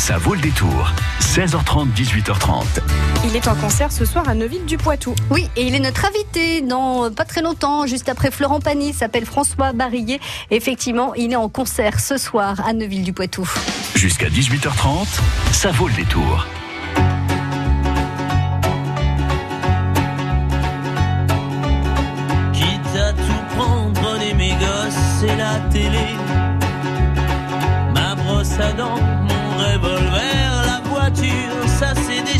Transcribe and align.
Ça 0.00 0.16
vaut 0.16 0.32
le 0.32 0.40
détour. 0.40 0.90
16h30, 1.20 1.92
18h30. 1.92 2.64
Il 3.26 3.36
est 3.36 3.46
en 3.46 3.54
concert 3.54 3.92
ce 3.92 4.06
soir 4.06 4.26
à 4.30 4.34
Neuville-du-Poitou. 4.34 5.14
Oui, 5.30 5.50
et 5.56 5.66
il 5.66 5.74
est 5.74 5.78
notre 5.78 6.06
invité 6.06 6.62
dans 6.62 7.12
pas 7.12 7.26
très 7.26 7.42
longtemps, 7.42 7.86
juste 7.86 8.08
après 8.08 8.30
Florent 8.30 8.60
Pagny, 8.60 8.88
il 8.88 8.94
s'appelle 8.94 9.26
François 9.26 9.72
Barillet. 9.74 10.18
Effectivement, 10.50 11.14
il 11.16 11.32
est 11.32 11.36
en 11.36 11.50
concert 11.50 12.00
ce 12.00 12.16
soir 12.16 12.66
à 12.66 12.72
Neuville-du-Poitou. 12.72 13.46
Jusqu'à 13.94 14.30
18h30, 14.30 15.06
ça 15.52 15.70
vaut 15.70 15.88
le 15.88 15.94
détour. 15.94 16.46
Quitte 22.54 22.96
à 22.96 23.12
tout 23.12 23.54
prendre, 23.54 24.00
prenez 24.00 24.32
mes 24.32 24.52
gosses 24.52 25.24
et 25.24 25.36
la 25.36 25.58
télé. 25.70 26.06
Ma 27.94 28.14
brosse 28.14 28.58
à 28.58 28.72
dents, 28.72 28.98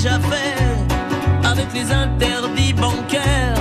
Avec 0.02 1.74
les 1.74 1.92
interdits 1.92 2.72
bancaires, 2.72 3.54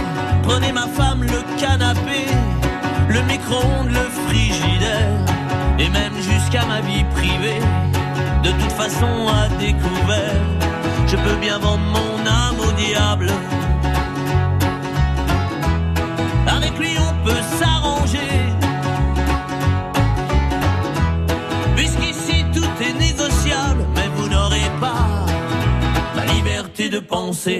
prenez 0.43 0.71
ma 0.71 0.88
femme, 0.88 1.21
le 1.21 1.59
canapé, 1.59 2.27
le 3.09 3.21
micro-ondes, 3.23 3.89
le 3.89 4.07
frigidaire, 4.25 5.20
et 5.77 5.89
même 5.89 6.16
jusqu'à 6.16 6.66
ma 6.66 6.80
vie 6.80 7.03
privée. 7.13 7.59
De 8.41 8.52
toute 8.52 8.71
façon, 8.71 9.27
à 9.27 9.49
découvert, 9.59 10.45
je 11.07 11.17
peux 11.17 11.35
bien 11.41 11.59
vendre 11.59 11.83
mon 11.83 12.25
âme 12.25 12.59
au 12.61 12.71
diable. 12.71 13.27
Avec 16.47 16.80
lui 16.80 16.95
on 16.99 17.09
de 26.89 27.02
penser. 27.02 27.59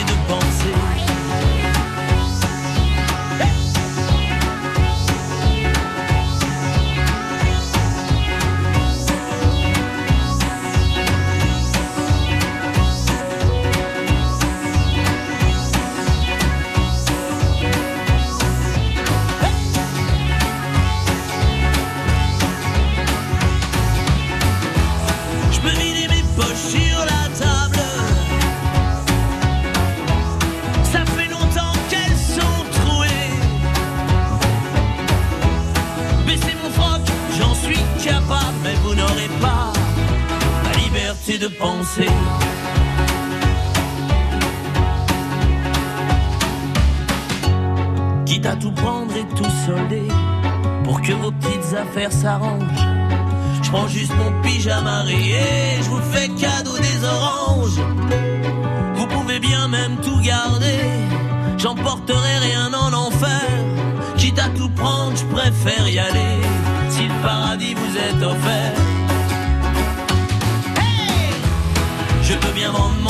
de 41.37 41.47
penser. 41.47 42.07
Quitte 48.25 48.45
à 48.45 48.55
tout 48.55 48.71
prendre 48.71 49.11
et 49.15 49.35
tout 49.35 49.49
solder 49.65 50.03
pour 50.83 51.01
que 51.01 51.13
vos 51.13 51.31
petites 51.31 51.73
affaires 51.73 52.11
s'arrangent. 52.11 53.00
Prends 53.71 53.87
juste 53.87 54.13
mon 54.17 54.41
pyjama 54.41 55.03
rayé, 55.03 55.79
je 55.81 55.89
vous 55.89 56.01
fais 56.11 56.27
cadeau 56.27 56.77
des 56.77 57.05
oranges. 57.05 57.79
Vous 58.95 59.07
pouvez 59.07 59.39
bien 59.39 59.69
même 59.69 59.95
tout 60.03 60.19
garder, 60.19 60.81
j'emporterai 61.57 62.39
rien 62.39 62.73
en 62.73 62.91
enfer. 62.91 63.47
Quitte 64.17 64.39
à 64.39 64.49
tout 64.49 64.69
prendre, 64.71 65.15
je 65.15 65.23
préfère 65.23 65.87
y 65.87 65.99
aller. 65.99 66.41
Si 66.89 67.03
le 67.03 67.13
paradis 67.23 67.73
vous 67.73 67.97
est 67.97 68.25
offert. 68.25 68.73
Je 72.23 72.33
peux 72.33 72.51
bien 72.53 72.71
vendre 72.71 73.00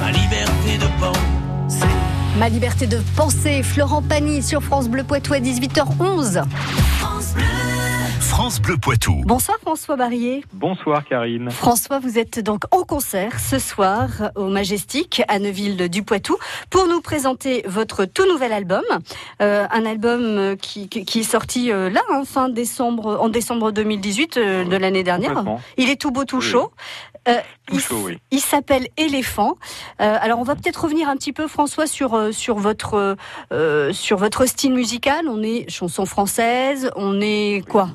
Ma 0.00 0.10
liberté 0.10 0.78
de 0.78 0.86
penser. 0.98 1.86
Ma 2.38 2.48
liberté 2.48 2.86
de 2.86 2.98
penser, 3.16 3.62
Florent 3.62 4.02
Pagny 4.02 4.42
sur 4.42 4.62
France 4.62 4.88
Bleu 4.88 5.04
Poitou 5.04 5.34
à 5.34 5.40
18h11. 5.40 6.44
France 8.52 8.60
Bleu 8.60 8.76
Poitou. 8.76 9.22
Bonsoir 9.24 9.56
François 9.62 9.96
Barillet. 9.96 10.42
Bonsoir 10.52 11.02
Karine. 11.06 11.50
François, 11.50 12.00
vous 12.00 12.18
êtes 12.18 12.38
donc 12.38 12.64
en 12.70 12.82
concert 12.82 13.40
ce 13.40 13.58
soir 13.58 14.08
au 14.36 14.48
Majestic 14.48 15.22
à 15.28 15.38
Neuville 15.38 15.88
du 15.88 16.02
Poitou 16.02 16.36
pour 16.68 16.86
nous 16.86 17.00
présenter 17.00 17.62
votre 17.66 18.04
tout 18.04 18.26
nouvel 18.28 18.52
album, 18.52 18.82
Euh, 19.40 19.64
un 19.70 19.86
album 19.86 20.56
qui, 20.58 20.86
qui- 20.90 21.06
qui 21.06 21.20
est 21.20 21.22
sorti 21.22 21.72
euh, 21.72 21.88
là, 21.88 22.02
hein, 22.10 22.24
fin 22.26 22.50
décembre, 22.50 23.16
en 23.22 23.30
décembre 23.30 23.72
2018 23.72 24.36
euh, 24.36 24.64
de 24.64 24.76
l'année 24.76 25.02
dernière. 25.02 25.42
Il 25.78 25.88
est 25.88 25.98
tout 25.98 26.10
beau, 26.10 26.26
tout 26.26 26.36
Oui. 26.36 26.42
chaud. 26.42 26.72
Euh, 27.28 27.38
il 27.72 27.78
chaud, 27.80 28.02
oui. 28.04 28.18
il 28.32 28.40
s'appelle 28.40 28.88
Éléphant. 28.96 29.56
Euh, 30.00 30.16
alors 30.20 30.40
on 30.40 30.42
va 30.42 30.54
peut-être 30.56 30.82
revenir 30.84 31.08
un 31.08 31.16
petit 31.16 31.32
peu, 31.32 31.46
François, 31.46 31.86
sur 31.86 32.14
euh, 32.14 32.32
sur 32.32 32.56
votre 32.58 33.16
euh, 33.52 33.92
sur 33.92 34.16
votre 34.16 34.46
style 34.46 34.72
musical. 34.74 35.26
On 35.28 35.42
est 35.42 35.70
chanson 35.70 36.04
française. 36.04 36.90
On 36.96 37.20
est 37.20 37.62
quoi 37.68 37.90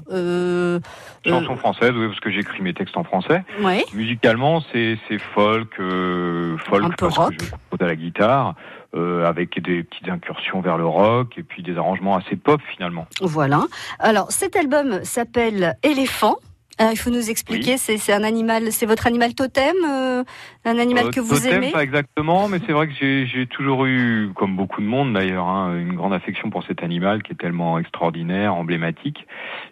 Chanson 1.25 1.57
française, 1.57 1.91
oui, 1.95 2.07
parce 2.07 2.19
que 2.21 2.31
j'écris 2.31 2.61
mes 2.61 2.73
textes 2.73 2.95
en 2.95 3.03
français. 3.03 3.43
Ouais. 3.61 3.85
Musicalement, 3.93 4.63
c'est 4.71 4.97
c'est 5.07 5.19
folk, 5.19 5.75
folk 5.75 6.83
Un 6.83 6.89
peu 6.91 6.95
parce 7.07 7.17
rock. 7.17 7.35
que 7.35 7.43
je 7.45 7.51
compose 7.51 7.81
à 7.81 7.87
la 7.87 7.95
guitare, 7.97 8.53
euh, 8.95 9.25
avec 9.27 9.61
des 9.61 9.83
petites 9.83 10.07
incursions 10.07 10.61
vers 10.61 10.77
le 10.77 10.85
rock 10.85 11.33
et 11.37 11.43
puis 11.43 11.63
des 11.63 11.77
arrangements 11.77 12.15
assez 12.15 12.37
pop 12.37 12.61
finalement. 12.73 13.05
Voilà. 13.21 13.63
Alors, 13.99 14.31
cet 14.31 14.55
album 14.55 15.03
s'appelle 15.03 15.75
Éléphant. 15.83 16.37
Euh, 16.79 16.89
il 16.91 16.97
faut 16.97 17.09
nous 17.09 17.29
expliquer, 17.29 17.77
c'est 17.77 17.97
c'est 17.97 18.13
un 18.13 18.23
animal, 18.23 18.71
c'est 18.71 18.85
votre 18.85 19.07
animal 19.07 19.33
totem, 19.33 19.75
euh, 19.83 20.23
un 20.63 20.77
animal 20.77 21.07
Euh, 21.07 21.11
que 21.11 21.19
vous 21.19 21.35
totem, 21.35 21.53
aimez. 21.55 21.71
Pas 21.71 21.83
exactement, 21.83 22.47
mais 22.47 22.59
c'est 22.65 22.71
vrai 22.71 22.87
que 22.87 22.93
j'ai 22.93 23.47
toujours 23.47 23.85
eu, 23.87 24.29
comme 24.35 24.55
beaucoup 24.55 24.81
de 24.81 24.85
monde 24.85 25.13
d'ailleurs, 25.13 25.47
hein, 25.47 25.75
une 25.77 25.93
grande 25.95 26.13
affection 26.13 26.49
pour 26.51 26.63
cet 26.63 26.83
animal 26.83 27.23
qui 27.23 27.31
est 27.33 27.35
tellement 27.35 27.79
extraordinaire, 27.79 28.53
emblématique. 28.53 29.25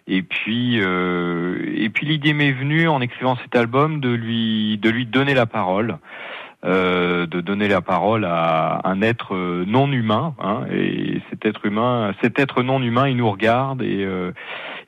Et 0.08 0.22
puis, 0.22 0.80
euh, 0.80 1.58
et 1.76 1.88
puis 1.90 2.06
l'idée 2.06 2.32
m'est 2.32 2.52
venue 2.52 2.88
en 2.88 3.00
écrivant 3.00 3.36
cet 3.36 3.54
album 3.54 4.00
de 4.00 4.10
lui 4.10 4.78
de 4.78 4.90
lui 4.90 5.06
donner 5.06 5.34
la 5.34 5.46
parole. 5.46 5.98
euh, 6.64 7.26
de 7.26 7.40
donner 7.40 7.68
la 7.68 7.80
parole 7.80 8.24
à 8.24 8.80
un 8.84 9.00
être 9.02 9.36
non 9.66 9.92
humain, 9.92 10.34
hein, 10.40 10.64
et 10.72 11.20
cet 11.30 11.44
être 11.46 11.64
humain, 11.66 12.12
cet 12.22 12.40
être 12.40 12.62
non 12.64 12.82
humain, 12.82 13.06
il 13.08 13.16
nous 13.18 13.30
regarde 13.30 13.82
et 13.82 14.04
euh, 14.04 14.32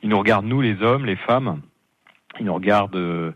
il 0.03 0.09
nous 0.09 0.19
regarde 0.19 0.45
nous 0.45 0.59
les 0.59 0.81
hommes, 0.81 1.05
les 1.05 1.15
femmes, 1.15 1.61
il 2.39 2.45
nous 2.45 2.53
regarde, 2.53 2.95
euh, 2.95 3.31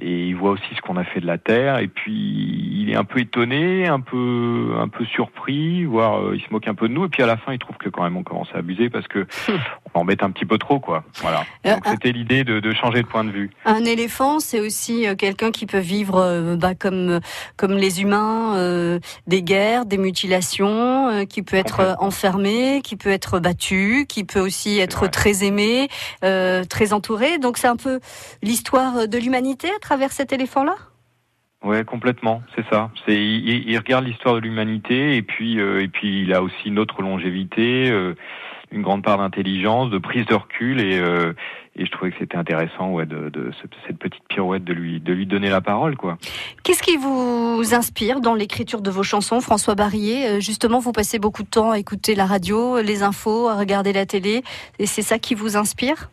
et 0.00 0.28
il 0.28 0.36
voit 0.36 0.50
aussi 0.50 0.74
ce 0.74 0.80
qu'on 0.80 0.96
a 0.96 1.04
fait 1.04 1.20
de 1.20 1.26
la 1.26 1.38
terre. 1.38 1.78
Et 1.78 1.88
puis 1.88 2.12
il 2.12 2.90
est 2.90 2.96
un 2.96 3.04
peu 3.04 3.20
étonné, 3.20 3.86
un 3.86 4.00
peu 4.00 4.74
un 4.78 4.88
peu 4.88 5.04
surpris, 5.04 5.84
voire 5.84 6.20
euh, 6.20 6.36
il 6.36 6.42
se 6.42 6.50
moque 6.50 6.66
un 6.66 6.74
peu 6.74 6.88
de 6.88 6.94
nous. 6.94 7.04
Et 7.04 7.08
puis 7.08 7.22
à 7.22 7.26
la 7.26 7.36
fin, 7.36 7.52
il 7.52 7.58
trouve 7.58 7.76
que 7.76 7.88
quand 7.88 8.02
même 8.02 8.16
on 8.16 8.22
commence 8.22 8.48
à 8.54 8.58
abuser 8.58 8.90
parce 8.90 9.06
que 9.08 9.26
on 9.94 10.00
embête 10.00 10.22
un 10.22 10.30
petit 10.30 10.46
peu 10.46 10.58
trop, 10.58 10.80
quoi. 10.80 11.04
Voilà. 11.20 11.44
Euh, 11.66 11.74
Donc 11.74 11.86
c'était 11.86 12.12
l'idée 12.12 12.44
de, 12.44 12.60
de 12.60 12.72
changer 12.72 13.02
de 13.02 13.06
point 13.06 13.24
de 13.24 13.30
vue. 13.30 13.50
Un 13.64 13.84
éléphant, 13.84 14.40
c'est 14.40 14.60
aussi 14.60 15.06
euh, 15.06 15.14
quelqu'un 15.14 15.50
qui 15.50 15.66
peut 15.66 15.78
vivre 15.78 16.16
euh, 16.16 16.56
bah, 16.56 16.74
comme 16.74 17.20
comme 17.56 17.72
les 17.72 18.02
humains, 18.02 18.56
euh, 18.56 18.98
des 19.26 19.42
guerres, 19.42 19.86
des 19.86 19.98
mutilations, 19.98 21.08
euh, 21.08 21.24
qui 21.24 21.42
peut 21.42 21.56
être 21.56 21.96
enfermé, 22.00 22.80
qui 22.82 22.96
peut 22.96 23.10
être 23.10 23.38
battu, 23.40 24.06
qui 24.08 24.24
peut 24.24 24.40
aussi 24.40 24.78
être 24.78 25.06
très 25.08 25.44
aimé, 25.44 25.88
euh, 26.24 26.64
très 26.64 26.92
entouré. 26.92 27.38
Donc 27.38 27.58
c'est 27.58 27.68
un 27.68 27.76
peu 27.76 28.00
l'histoire 28.42 29.08
de 29.08 29.18
l'humanité 29.18 29.68
à 29.68 29.78
travers 29.82 30.12
cet 30.12 30.32
éléphant-là? 30.32 30.76
Ouais, 31.62 31.84
complètement, 31.84 32.42
c'est 32.56 32.64
ça. 32.72 32.90
C'est 33.06 33.14
il, 33.14 33.68
il 33.70 33.76
regarde 33.78 34.04
l'histoire 34.04 34.34
de 34.34 34.40
l'humanité 34.40 35.16
et 35.16 35.22
puis 35.22 35.60
euh, 35.60 35.82
et 35.82 35.88
puis 35.88 36.22
il 36.22 36.32
a 36.34 36.42
aussi 36.42 36.64
une 36.66 36.78
autre 36.80 37.02
longévité, 37.02 37.88
euh, 37.88 38.14
une 38.72 38.82
grande 38.82 39.04
part 39.04 39.18
d'intelligence, 39.18 39.88
de 39.90 39.98
prise 39.98 40.26
de 40.26 40.34
recul 40.34 40.80
et 40.80 40.98
euh, 40.98 41.34
et 41.76 41.86
je 41.86 41.90
trouvais 41.92 42.10
que 42.10 42.16
c'était 42.18 42.36
intéressant 42.36 42.90
ouais 42.90 43.06
de, 43.06 43.28
de 43.28 43.52
ce- 43.52 43.68
cette 43.86 43.98
petite 43.98 44.26
pirouette 44.28 44.64
de 44.64 44.72
lui 44.72 44.98
de 44.98 45.12
lui 45.12 45.24
donner 45.24 45.50
la 45.50 45.60
parole 45.60 45.96
quoi. 45.96 46.18
Qu'est-ce 46.64 46.82
qui 46.82 46.96
vous 46.96 47.62
inspire 47.74 48.20
dans 48.20 48.34
l'écriture 48.34 48.82
de 48.82 48.90
vos 48.90 49.04
chansons, 49.04 49.40
François 49.40 49.76
Barrier? 49.76 50.26
Euh, 50.26 50.40
Justement, 50.40 50.80
vous 50.80 50.90
passez 50.92 51.20
beaucoup 51.20 51.44
de 51.44 51.48
temps 51.48 51.70
à 51.70 51.78
écouter 51.78 52.16
la 52.16 52.26
radio, 52.26 52.80
les 52.82 53.04
infos, 53.04 53.46
à 53.48 53.54
regarder 53.54 53.92
la 53.92 54.04
télé, 54.04 54.42
et 54.80 54.86
c'est 54.86 55.02
ça 55.02 55.20
qui 55.20 55.36
vous 55.36 55.56
inspire? 55.56 56.10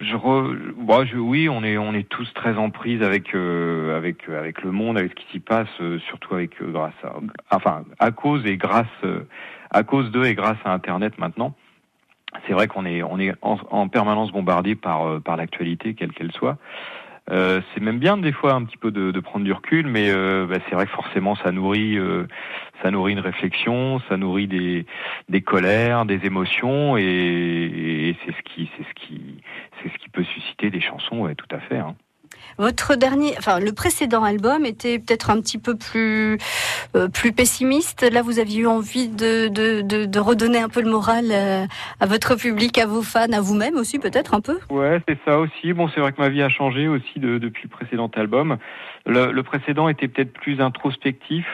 Je, 0.00 0.14
re, 0.14 0.54
moi, 0.76 1.04
je 1.04 1.16
oui, 1.16 1.48
on 1.48 1.64
est 1.64 1.76
on 1.76 1.92
est 1.92 2.08
tous 2.08 2.32
très 2.34 2.56
en 2.56 2.70
prise 2.70 3.02
avec 3.02 3.34
euh, 3.34 3.96
avec 3.96 4.28
euh, 4.28 4.38
avec 4.38 4.62
le 4.62 4.70
monde, 4.70 4.96
avec 4.96 5.10
ce 5.10 5.16
qui 5.16 5.26
s'y 5.32 5.40
passe, 5.40 5.68
euh, 5.80 5.98
surtout 6.06 6.34
avec 6.34 6.62
euh, 6.62 6.70
grâce 6.70 6.94
à 7.02 7.14
enfin 7.50 7.84
à 7.98 8.12
cause 8.12 8.46
et 8.46 8.56
grâce 8.56 8.86
euh, 9.02 9.26
à 9.70 9.82
cause 9.82 10.12
d'eux 10.12 10.24
et 10.24 10.36
grâce 10.36 10.58
à 10.64 10.72
Internet 10.72 11.18
maintenant. 11.18 11.54
C'est 12.46 12.52
vrai 12.52 12.68
qu'on 12.68 12.86
est 12.86 13.02
on 13.02 13.18
est 13.18 13.34
en, 13.42 13.58
en 13.70 13.88
permanence 13.88 14.30
bombardé 14.30 14.76
par 14.76 15.04
euh, 15.04 15.18
par 15.18 15.36
l'actualité 15.36 15.94
quelle 15.94 16.12
qu'elle 16.12 16.32
soit. 16.32 16.58
C'est 17.30 17.82
même 17.82 17.98
bien 17.98 18.16
des 18.16 18.32
fois 18.32 18.54
un 18.54 18.64
petit 18.64 18.78
peu 18.78 18.90
de, 18.90 19.10
de 19.10 19.20
prendre 19.20 19.44
du 19.44 19.52
recul, 19.52 19.86
mais 19.86 20.10
bah, 20.46 20.56
c'est 20.66 20.74
vrai 20.74 20.86
que 20.86 20.92
forcément 20.92 21.36
ça 21.36 21.52
nourrit 21.52 21.98
ça 22.82 22.90
nourrit 22.90 23.12
une 23.12 23.20
réflexion, 23.20 24.00
ça 24.08 24.16
nourrit 24.16 24.46
des 24.46 24.86
des 25.28 25.42
colères, 25.42 26.06
des 26.06 26.24
émotions, 26.24 26.96
et, 26.96 27.02
et 27.02 28.16
c'est 28.24 28.32
ce 28.32 28.42
qui 28.44 28.70
c'est 28.78 28.82
ce 28.84 28.94
qui 28.94 29.42
c'est 29.82 29.90
ce 29.92 29.98
qui 29.98 30.08
peut 30.08 30.24
ouais, 31.20 31.34
tout 31.34 31.54
à 31.54 31.60
fait. 31.60 31.78
Hein. 31.78 31.94
Votre 32.56 32.96
dernier, 32.96 33.34
enfin 33.38 33.60
le 33.60 33.72
précédent 33.72 34.24
album 34.24 34.64
était 34.64 34.98
peut-être 34.98 35.30
un 35.30 35.40
petit 35.40 35.58
peu 35.58 35.76
plus 35.76 36.38
euh, 36.96 37.08
plus 37.08 37.32
pessimiste. 37.32 38.02
Là, 38.10 38.22
vous 38.22 38.40
aviez 38.40 38.62
eu 38.62 38.66
envie 38.66 39.08
de, 39.08 39.46
de, 39.48 39.80
de, 39.82 40.06
de 40.06 40.18
redonner 40.18 40.58
un 40.58 40.68
peu 40.68 40.82
le 40.82 40.90
moral 40.90 41.26
euh, 41.30 41.66
à 42.00 42.06
votre 42.06 42.34
public, 42.34 42.78
à 42.78 42.86
vos 42.86 43.02
fans, 43.02 43.32
à 43.32 43.40
vous-même 43.40 43.76
aussi 43.76 43.98
peut-être 44.00 44.34
un 44.34 44.40
peu? 44.40 44.58
Ouais, 44.70 45.00
c'est 45.08 45.18
ça 45.24 45.38
aussi. 45.38 45.72
Bon, 45.72 45.88
c'est 45.94 46.00
vrai 46.00 46.12
que 46.12 46.20
ma 46.20 46.30
vie 46.30 46.42
a 46.42 46.48
changé 46.48 46.88
aussi 46.88 47.20
de- 47.20 47.38
depuis 47.38 47.64
le 47.64 47.70
précédent 47.70 48.10
album. 48.16 48.58
Le, 49.06 49.30
le 49.30 49.42
précédent 49.42 49.88
était 49.88 50.08
peut-être 50.08 50.32
plus 50.32 50.60
introspectif. 50.60 51.46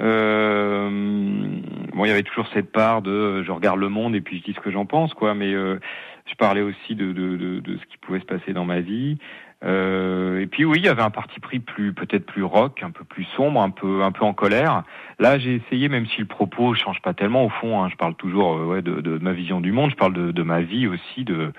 Euh, 0.00 0.90
bon, 1.94 2.04
il 2.04 2.08
y 2.08 2.10
avait 2.10 2.24
toujours 2.24 2.48
cette 2.52 2.72
part 2.72 3.00
de 3.02 3.44
je 3.44 3.52
regarde 3.52 3.78
le 3.78 3.88
monde 3.88 4.16
et 4.16 4.20
puis 4.20 4.38
je 4.38 4.44
dis 4.44 4.52
ce 4.52 4.60
que 4.60 4.72
j'en 4.72 4.86
pense, 4.86 5.14
quoi. 5.14 5.34
Mais 5.34 5.54
je 6.26 6.34
parlais 6.36 6.62
aussi 6.62 6.94
de, 6.94 7.12
de, 7.12 7.36
de, 7.36 7.60
de 7.60 7.76
ce 7.76 7.84
qui 7.86 7.98
pouvait 7.98 8.20
se 8.20 8.24
passer 8.24 8.52
dans 8.52 8.64
ma 8.64 8.80
vie. 8.80 9.18
Euh, 9.64 10.40
et 10.40 10.46
puis 10.46 10.64
oui, 10.64 10.78
il 10.78 10.84
y 10.84 10.88
avait 10.88 11.02
un 11.02 11.10
parti 11.10 11.40
pris 11.40 11.58
plus 11.58 11.94
peut-être 11.94 12.26
plus 12.26 12.42
rock, 12.42 12.82
un 12.82 12.90
peu 12.90 13.04
plus 13.04 13.24
sombre, 13.36 13.60
un 13.62 13.70
peu 13.70 14.02
un 14.02 14.12
peu 14.12 14.24
en 14.24 14.34
colère. 14.34 14.84
Là, 15.18 15.38
j'ai 15.38 15.54
essayé, 15.54 15.88
même 15.88 16.06
si 16.06 16.20
le 16.20 16.26
propos 16.26 16.74
change 16.74 17.00
pas 17.00 17.14
tellement 17.14 17.44
au 17.44 17.48
fond. 17.48 17.82
Hein, 17.82 17.88
je 17.90 17.96
parle 17.96 18.14
toujours 18.14 18.56
euh, 18.56 18.66
ouais, 18.66 18.82
de, 18.82 19.00
de, 19.00 19.18
ma 19.18 19.32
vision 19.32 19.60
du 19.60 19.72
monde. 19.72 19.90
Je 19.90 19.96
parle 19.96 20.12
de, 20.12 20.32
de 20.32 20.42
ma 20.42 20.60
vie 20.60 20.86
aussi, 20.86 21.24
de 21.24 21.52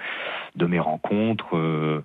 de 0.55 0.65
mes 0.65 0.79
rencontres. 0.79 1.57
Euh, 1.57 2.03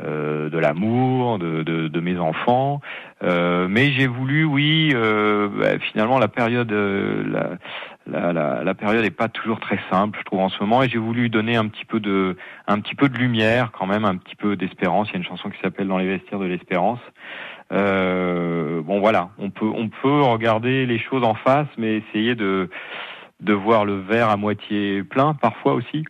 euh, 0.00 0.48
de 0.48 0.58
l'amour, 0.58 1.40
de, 1.40 1.64
de, 1.64 1.88
de, 1.88 2.00
mes 2.00 2.18
enfants. 2.18 2.80
Euh, 3.24 3.66
mais 3.68 3.90
j'ai 3.90 4.06
voulu, 4.06 4.44
oui, 4.44 4.92
euh, 4.94 5.48
bah, 5.48 5.80
finalement 5.80 6.20
la 6.20 6.28
période, 6.28 6.70
euh, 6.70 7.24
la, 7.26 7.50
la, 8.08 8.32
la, 8.32 8.64
la, 8.64 8.74
période 8.74 9.02
n'est 9.02 9.10
pas 9.10 9.28
toujours 9.28 9.60
très 9.60 9.78
simple, 9.90 10.18
je 10.18 10.24
trouve 10.24 10.40
en 10.40 10.48
ce 10.48 10.58
moment, 10.60 10.82
et 10.82 10.88
j'ai 10.88 10.98
voulu 10.98 11.28
donner 11.28 11.56
un 11.56 11.68
petit 11.68 11.84
peu 11.84 12.00
de, 12.00 12.36
un 12.66 12.80
petit 12.80 12.94
peu 12.94 13.08
de 13.08 13.16
lumière, 13.16 13.70
quand 13.72 13.86
même, 13.86 14.04
un 14.04 14.16
petit 14.16 14.36
peu 14.36 14.56
d'espérance. 14.56 15.08
Il 15.08 15.12
y 15.12 15.16
a 15.16 15.18
une 15.18 15.24
chanson 15.24 15.50
qui 15.50 15.60
s'appelle 15.60 15.88
Dans 15.88 15.98
les 15.98 16.06
vestiaires 16.06 16.38
de 16.38 16.46
l'espérance. 16.46 17.00
Euh, 17.72 18.80
bon 18.82 19.00
voilà, 19.00 19.30
on 19.38 19.50
peut, 19.50 19.66
on 19.66 19.88
peut 19.88 20.22
regarder 20.22 20.86
les 20.86 20.98
choses 20.98 21.24
en 21.24 21.34
face, 21.34 21.68
mais 21.76 21.98
essayer 21.98 22.34
de, 22.34 22.70
de 23.40 23.52
voir 23.52 23.84
le 23.84 24.00
verre 24.00 24.30
à 24.30 24.36
moitié 24.36 25.02
plein 25.02 25.34
parfois 25.34 25.74
aussi. 25.74 26.04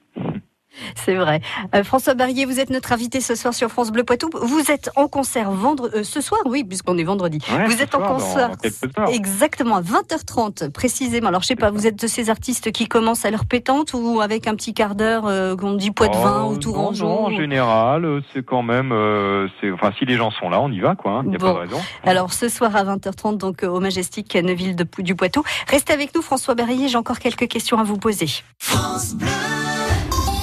C'est 0.94 1.14
vrai. 1.14 1.40
Euh, 1.74 1.82
François 1.82 2.14
Barrier, 2.14 2.44
vous 2.44 2.60
êtes 2.60 2.70
notre 2.70 2.92
invité 2.92 3.20
ce 3.20 3.34
soir 3.34 3.54
sur 3.54 3.68
France 3.68 3.90
Bleu 3.90 4.04
Poitou. 4.04 4.30
Vous 4.40 4.70
êtes 4.70 4.90
en 4.96 5.08
concert 5.08 5.50
vendredi, 5.50 5.96
euh, 5.96 6.04
ce 6.04 6.20
soir, 6.20 6.40
oui, 6.46 6.64
puisqu'on 6.64 6.98
est 6.98 7.04
vendredi. 7.04 7.38
Ouais, 7.50 7.66
vous 7.66 7.82
êtes 7.82 7.94
en 7.94 7.98
soir, 7.98 8.14
concert 8.16 8.50
dans, 8.96 9.04
dans 9.04 9.10
exactement 9.10 9.76
à 9.76 9.82
20h30 9.82 10.70
précisément. 10.70 11.28
Alors 11.28 11.42
je 11.42 11.48
sais 11.48 11.56
pas, 11.56 11.70
vous 11.70 11.86
êtes 11.86 12.00
de 12.00 12.06
ces 12.06 12.30
artistes 12.30 12.72
qui 12.72 12.86
commencent 12.86 13.24
à 13.24 13.30
leur 13.30 13.44
pétante 13.44 13.92
ou 13.94 14.20
avec 14.20 14.46
un 14.46 14.54
petit 14.54 14.74
quart 14.74 14.94
d'heure 14.94 15.26
euh, 15.26 15.56
qu'on 15.56 15.74
dit 15.74 15.90
poids 15.90 16.08
de 16.08 16.16
vin 16.16 16.44
oh, 16.46 16.52
ou 16.52 16.58
tourangeau 16.58 17.06
Non, 17.06 17.26
en 17.26 17.30
général, 17.30 18.04
euh, 18.04 18.20
c'est 18.32 18.44
quand 18.44 18.62
même, 18.62 18.92
euh, 18.92 19.48
c'est, 19.60 19.70
enfin, 19.70 19.92
si 19.98 20.04
les 20.04 20.16
gens 20.16 20.30
sont 20.30 20.48
là, 20.48 20.60
on 20.60 20.70
y 20.70 20.80
va, 20.80 20.94
quoi. 20.94 21.22
Il 21.24 21.28
hein, 21.28 21.30
n'y 21.30 21.36
a 21.36 21.38
bon. 21.38 21.46
pas 21.46 21.52
de 21.52 21.58
raison. 21.70 21.80
Alors 22.04 22.32
ce 22.32 22.48
soir 22.48 22.74
à 22.76 22.84
20h30, 22.84 23.36
donc 23.36 23.62
au 23.62 23.80
Majestic 23.80 24.34
Neuville 24.34 24.76
de, 24.76 24.86
du 24.98 25.14
Poitou. 25.14 25.42
Restez 25.68 25.92
avec 25.92 26.14
nous, 26.14 26.22
François 26.22 26.54
Barrier. 26.54 26.88
J'ai 26.88 26.98
encore 26.98 27.18
quelques 27.18 27.48
questions 27.48 27.78
à 27.78 27.82
vous 27.82 27.98
poser. 27.98 28.28
France 28.58 29.14
Bleu. 29.14 29.57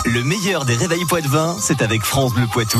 Le 0.05 0.23
meilleur 0.23 0.65
des 0.65 0.75
réveils 0.75 1.03
Poitvin, 1.05 1.55
c'est 1.59 1.81
avec 1.81 2.03
France 2.03 2.31
Bleu 2.33 2.45
Poitou. 2.51 2.79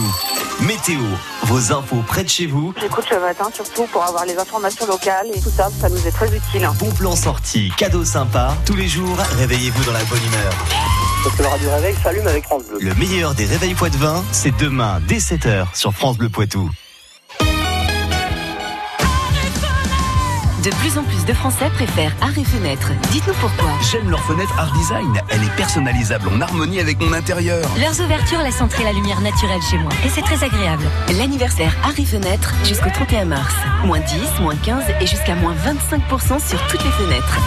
Météo, 0.61 0.99
vos 1.43 1.73
infos 1.73 2.03
près 2.05 2.23
de 2.23 2.29
chez 2.29 2.45
vous. 2.45 2.71
J'écoute 2.79 3.05
le 3.09 3.19
matin 3.19 3.49
surtout 3.51 3.87
pour 3.87 4.03
avoir 4.03 4.25
les 4.25 4.37
informations 4.37 4.85
locales 4.85 5.27
et 5.33 5.41
tout 5.41 5.49
ça, 5.49 5.69
ça 5.81 5.89
nous 5.89 6.07
est 6.07 6.11
très 6.11 6.27
utile. 6.27 6.69
Bon 6.77 6.91
plan 6.91 7.15
sorti, 7.15 7.71
cadeau 7.77 8.05
sympa. 8.05 8.55
Tous 8.65 8.75
les 8.75 8.87
jours, 8.87 9.17
réveillez-vous 9.37 9.83
dans 9.85 9.93
la 9.93 10.03
bonne 10.03 10.23
humeur. 10.23 10.53
Parce 11.23 11.35
que 11.35 11.41
le 11.41 11.47
radio 11.47 11.69
réveil 11.71 11.95
s'allume 12.03 12.27
avec 12.27 12.43
France 12.43 12.63
Bleu. 12.65 12.77
Le 12.79 12.93
meilleur 12.93 13.33
des 13.33 13.45
réveils 13.45 13.73
Poitvin, 13.73 14.23
c'est 14.31 14.55
demain 14.57 15.01
dès 15.07 15.17
7h 15.17 15.65
sur 15.73 15.93
France 15.93 16.19
Bleu 16.19 16.29
Poitou. 16.29 16.69
De 20.65 20.71
plus 20.77 20.97
en 20.97 21.03
plus 21.03 21.23
de 21.25 21.33
Français 21.33 21.69
préfèrent 21.75 22.15
Art 22.21 22.35
et 22.39 22.43
Fenêtre. 22.43 22.89
Dites-nous 23.11 23.35
pourquoi. 23.35 23.69
J'aime 23.91 24.09
leur 24.09 24.19
fenêtre 24.21 24.51
Art 24.57 24.73
Design. 24.73 25.21
Elle 25.29 25.43
est 25.43 25.55
personnalisable 25.55 26.27
en 26.29 26.41
harmonie 26.41 26.79
avec 26.79 26.99
mon 26.99 27.13
intérieur. 27.13 27.69
Leurs 27.79 28.01
ouvertures 28.01 28.41
laissent 28.41 28.61
entrer 28.61 28.83
la 28.83 28.91
lumière 28.91 29.21
naturelle 29.21 29.61
chez 29.61 29.77
moi. 29.77 29.91
Et 30.03 30.09
c'est 30.09 30.23
très 30.23 30.43
agréable. 30.43 30.85
L'anniversaire 31.19 31.71
Art 31.83 31.93
et 31.99 32.03
Fenêtre 32.03 32.55
jusqu'au 32.63 32.89
31 32.89 33.25
mars. 33.25 33.53
Moins 33.83 33.99
10, 33.99 34.41
moins 34.41 34.55
15 34.55 34.85
et 35.01 35.05
jusqu'à 35.05 35.35
moins 35.35 35.53
25% 35.53 36.43
sur 36.43 36.65
toutes 36.65 36.83
les 36.83 36.91
fenêtres. 36.91 37.39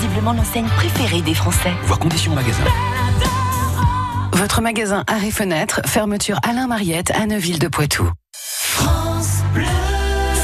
Visiblement 0.00 0.34
l'enseigne 0.34 0.68
préférée 0.76 1.22
des 1.22 1.34
Français. 1.34 1.72
Voir 1.84 1.98
conditions 1.98 2.34
magasin. 2.34 2.64
Votre 4.34 4.60
magasin 4.60 5.02
Art 5.06 5.24
et 5.24 5.30
Fenêtre, 5.30 5.80
fermeture 5.86 6.38
Alain 6.42 6.66
Mariette 6.66 7.10
à 7.12 7.24
Neuville 7.24 7.58
de 7.58 7.68
Poitou. 7.68 8.12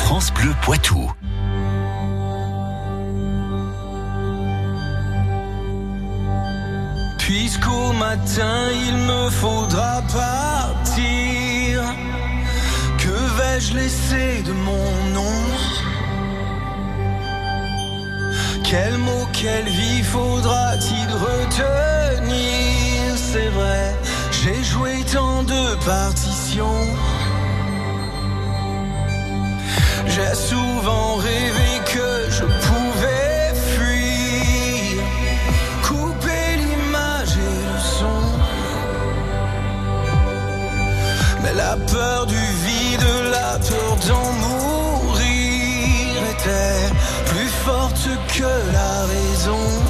France 0.09 0.33
Bleu. 0.33 0.55
Poitou. 0.62 1.12
Puisqu'au 7.19 7.93
matin 7.93 8.71
il 8.88 8.97
me 8.97 9.29
faudra 9.29 10.00
partir, 10.11 11.83
que 12.97 13.19
vais-je 13.37 13.75
laisser 13.75 14.43
de 14.45 14.53
mon 14.53 14.91
nom? 15.12 15.41
Quel 18.65 18.97
mot, 18.97 19.27
quelle 19.35 19.69
vie 19.69 20.03
faudra-t-il 20.03 21.09
retenir? 21.12 22.33
C'est 23.15 23.50
vrai, 23.50 23.95
j'ai 24.43 24.65
joué 24.65 25.05
tant 25.12 25.43
de 25.43 25.75
partitions. 25.85 26.87
J'ai 30.09 30.35
souvent 30.35 31.17
rêvé 31.17 31.71
que 31.85 32.31
je 32.31 32.45
pouvais 32.45 33.53
fuir, 33.75 35.03
couper 35.83 36.57
l'image 36.57 37.35
et 37.37 37.61
le 37.71 37.79
son. 37.99 38.23
Mais 41.43 41.55
la 41.55 41.77
peur 41.77 42.27
du 42.27 42.35
vide, 42.65 43.07
la 43.31 43.59
peur 43.59 43.97
d'en 44.09 44.33
mourir 44.45 46.17
était 46.35 46.95
plus 47.27 47.50
forte 47.67 48.09
que 48.37 48.73
la 48.73 49.05
raison. 49.15 49.88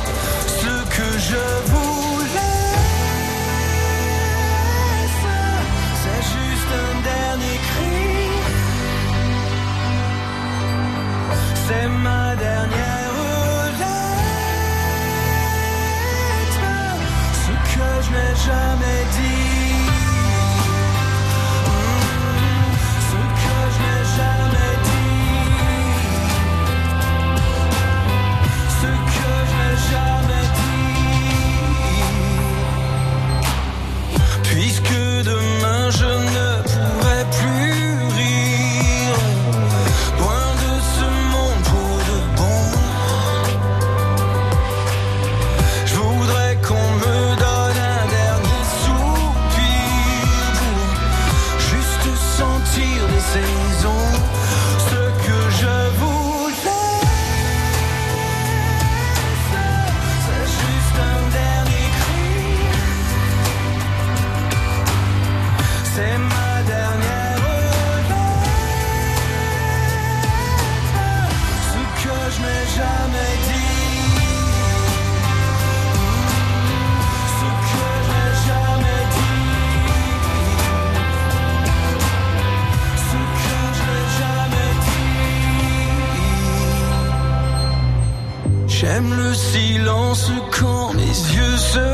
Silence 89.53 90.31
quand 90.59 90.93
mes 90.95 91.17
yeux 91.37 91.57
se 91.57 91.89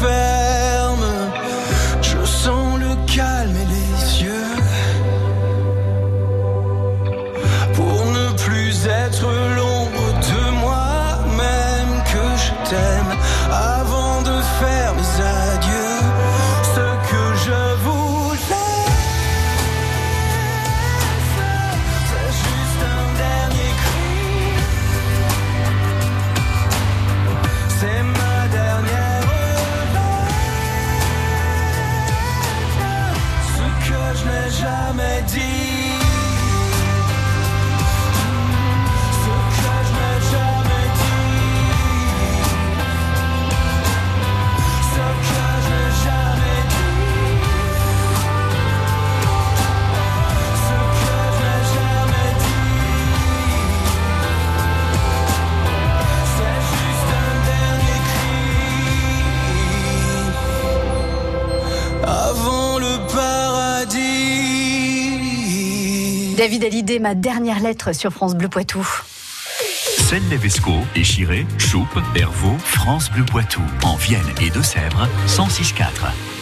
ferment. 0.00 1.24
Je 2.00 2.24
sens 2.24 2.78
le 2.78 2.92
calme 3.14 3.56
et 3.62 3.68
les 3.74 3.92
cieux. 4.12 4.52
Pour 7.74 7.98
ne 8.18 8.26
plus 8.44 8.86
être 8.86 9.26
l'ombre 9.56 10.06
de 10.30 10.42
moi-même 10.64 11.92
que 12.12 12.24
je 12.44 12.50
t'aime 12.70 13.12
David 66.44 66.64
Hallyday, 66.64 66.98
ma 66.98 67.14
dernière 67.14 67.58
lettre 67.58 67.94
sur 67.94 68.12
France 68.12 68.34
Bleu 68.34 68.48
Poitou. 68.48 68.86
Celle 69.96 70.28
Levesco, 70.28 70.72
Échiré, 70.94 71.46
Choupe, 71.56 71.98
Hervaux, 72.14 72.58
France 72.58 73.10
Bleu 73.10 73.24
Poitou, 73.24 73.62
en 73.82 73.96
Vienne 73.96 74.20
et 74.42 74.50
Deux-Sèvres, 74.50 75.08
106.4. 75.26 76.33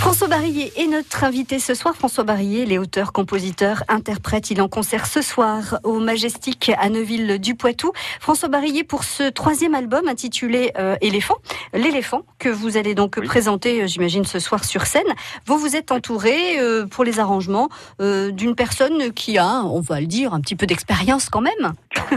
François 0.00 0.28
Barillet 0.28 0.72
est 0.76 0.86
notre 0.86 1.24
invité 1.24 1.58
ce 1.58 1.74
soir. 1.74 1.94
François 1.94 2.24
Barillet, 2.24 2.64
les 2.64 2.78
auteurs, 2.78 3.12
compositeurs, 3.12 3.84
interprètes. 3.86 4.50
Il 4.50 4.58
est 4.58 4.62
en 4.62 4.68
concert 4.68 5.04
ce 5.04 5.20
soir 5.20 5.78
au 5.84 6.00
Majestic 6.00 6.72
à 6.78 6.88
Neuville 6.88 7.38
du 7.38 7.54
Poitou. 7.54 7.92
François 8.18 8.48
Barillet 8.48 8.82
pour 8.82 9.04
ce 9.04 9.28
troisième 9.28 9.74
album 9.74 10.08
intitulé 10.08 10.72
euh, 10.78 10.96
Éléphant. 11.02 11.36
L'éléphant 11.74 12.22
que 12.38 12.48
vous 12.48 12.78
allez 12.78 12.94
donc 12.94 13.20
présenter, 13.20 13.82
euh, 13.82 13.86
j'imagine, 13.86 14.24
ce 14.24 14.38
soir 14.38 14.64
sur 14.64 14.86
scène. 14.86 15.06
Vous 15.44 15.58
vous 15.58 15.76
êtes 15.76 15.92
entouré 15.92 16.58
euh, 16.58 16.86
pour 16.86 17.04
les 17.04 17.20
arrangements 17.20 17.68
euh, 18.00 18.30
d'une 18.30 18.54
personne 18.54 19.12
qui 19.12 19.36
a, 19.36 19.62
on 19.64 19.80
va 19.80 20.00
le 20.00 20.06
dire, 20.06 20.32
un 20.32 20.40
petit 20.40 20.56
peu 20.56 20.66
d'expérience 20.66 21.28
quand 21.28 21.42
même. 21.42 21.74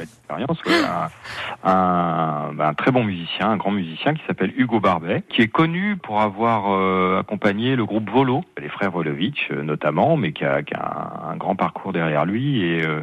expérience, 0.00 0.58
ouais, 0.64 0.84
un, 1.64 1.70
un, 1.70 2.58
un 2.58 2.74
très 2.74 2.90
bon 2.90 3.04
musicien, 3.04 3.50
un 3.50 3.56
grand 3.56 3.70
musicien 3.70 4.14
qui 4.14 4.22
s'appelle 4.26 4.52
Hugo 4.56 4.80
Barbet, 4.80 5.22
qui 5.28 5.42
est 5.42 5.48
connu 5.48 5.96
pour 5.96 6.20
avoir 6.20 6.72
euh, 6.72 7.20
accompagné 7.26 7.74
le 7.74 7.84
groupe 7.84 8.08
Volo, 8.08 8.44
les 8.60 8.68
frères 8.68 8.92
Volovitch 8.92 9.50
euh, 9.50 9.62
notamment, 9.62 10.16
mais 10.16 10.30
qui 10.32 10.44
a, 10.44 10.62
un, 11.28 11.36
grand 11.36 11.56
parcours 11.56 11.92
derrière 11.92 12.24
lui. 12.24 12.62
Et 12.62 12.86
euh, 12.86 13.02